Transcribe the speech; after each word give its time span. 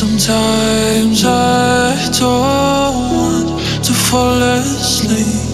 Sometimes 0.00 1.26
I 1.26 1.92
don't 2.18 2.96
want 3.12 3.84
to 3.84 3.92
fall 3.92 4.40
asleep. 4.56 5.44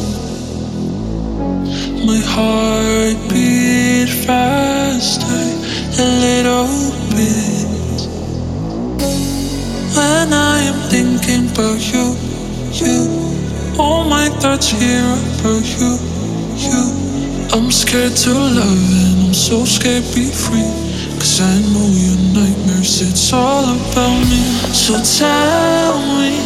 My 2.06 2.20
heart 2.22 3.18
beat 3.28 4.06
faster 4.06 5.42
a 5.98 6.06
little 6.22 6.70
bit 7.10 8.06
when 9.96 10.32
I 10.32 10.60
am 10.70 10.78
thinking 10.94 11.50
about 11.50 11.82
you, 11.92 12.14
you. 12.70 13.74
All 13.80 14.04
my 14.04 14.28
thoughts 14.38 14.70
here 14.70 15.10
about 15.40 15.66
you, 15.74 15.98
you. 16.54 16.82
I'm 17.52 17.72
scared 17.72 18.14
to 18.14 18.30
love 18.30 18.90
and 19.02 19.26
I'm 19.26 19.34
so 19.34 19.64
scared 19.64 20.04
to 20.04 20.14
be 20.14 20.30
free. 20.30 20.70
Cause 21.18 21.40
I 21.40 21.54
know 21.72 21.88
your 21.90 22.26
it's 23.02 23.32
all 23.32 23.64
about 23.64 24.20
me. 24.24 24.42
So 24.72 24.94
tell 25.02 25.98
me, 26.16 26.40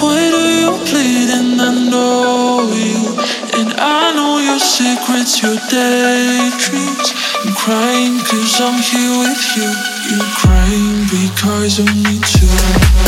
why 0.00 0.30
do 0.30 0.42
you 0.60 0.70
bleed 0.88 1.28
and 1.28 1.60
I 1.60 1.90
know 1.90 2.70
you? 2.72 3.12
And 3.58 3.74
I 3.78 4.14
know 4.14 4.38
your 4.38 4.58
secrets, 4.58 5.42
your 5.42 5.56
daydreams. 5.68 7.12
I'm 7.44 7.54
crying 7.54 8.18
cause 8.20 8.60
I'm 8.60 8.80
here 8.80 9.14
with 9.20 9.44
you. 9.56 9.70
You're 10.10 10.32
crying 10.40 11.04
because 11.10 11.78
of 11.78 11.86
me 11.94 12.18
too. 12.20 13.03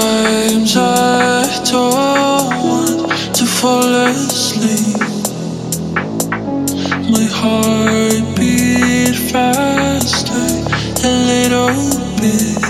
Sometimes 0.00 0.76
I 0.76 1.62
don't 1.70 2.48
want 2.64 3.34
to 3.36 3.44
fall 3.44 3.94
asleep. 4.08 4.96
My 7.12 7.26
heart 7.40 8.24
beat 8.36 9.14
faster 9.30 10.46
a 11.04 11.12
little 11.30 11.76
bit 12.16 12.64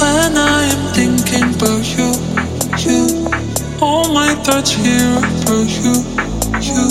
when 0.00 0.36
I 0.36 0.66
am 0.74 0.82
thinking 0.98 1.54
about 1.54 1.86
you, 1.94 2.10
you. 2.82 3.30
All 3.80 4.12
my 4.12 4.34
thoughts 4.42 4.72
here 4.72 5.18
about 5.18 5.70
you, 5.78 5.94
you. 6.66 6.84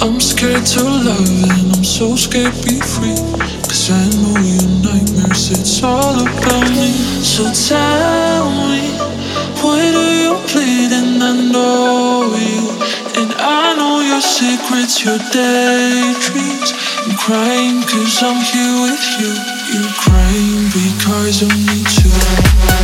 I'm 0.00 0.18
scared 0.18 0.64
to 0.64 0.82
love 0.82 1.42
and 1.44 1.76
I'm 1.76 1.84
so 1.84 2.16
scared 2.16 2.54
to 2.54 2.64
be 2.64 2.80
free. 2.80 3.20
Cause 3.68 3.90
I 3.90 4.04
know 4.20 4.40
your 4.40 4.66
nightmares, 4.82 5.50
it's 5.50 5.82
all 5.82 6.20
about. 6.20 6.63
So 7.34 7.42
tell 7.50 8.48
me, 8.70 8.94
why 9.58 9.90
do 9.90 10.04
you 10.22 10.34
bleed 10.52 10.92
and 10.92 11.20
I 11.20 11.32
know 11.50 12.30
you? 12.30 12.70
And 13.20 13.34
I 13.36 13.74
know 13.74 13.98
your 14.06 14.20
secrets, 14.20 15.04
your 15.04 15.18
daydreams. 15.34 16.70
I'm 17.02 17.16
crying 17.18 17.82
cause 17.90 18.22
I'm 18.22 18.38
here 18.38 18.76
with 18.86 19.06
you. 19.18 19.34
You're 19.74 19.94
crying 19.98 20.70
because 20.78 21.42
of 21.42 21.50
me 21.50 21.82
too. 21.90 22.83